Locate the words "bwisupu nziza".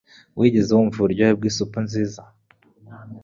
1.39-2.21